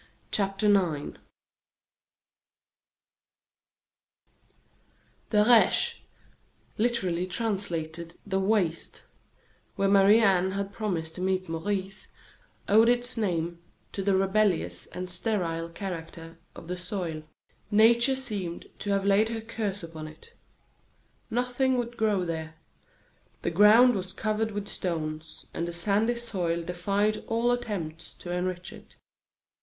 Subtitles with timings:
[0.31, 1.19] CHAPTER IX
[5.29, 6.01] The Reche,
[6.79, 9.03] literally translated the "Waste,"
[9.75, 12.07] where Marie Anne had promised to meet Maurice,
[12.67, 13.61] owed its name
[13.91, 17.21] to the rebellious and sterile character of the soil.
[17.69, 20.33] Nature seemed to have laid her curse upon it.
[21.29, 22.55] Nothing would grow there.
[23.43, 28.73] The ground was covered with stones, and the sandy soil defied all attempts to enrich
[28.73, 28.95] it.